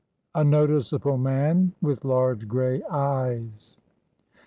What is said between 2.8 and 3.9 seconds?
EYES."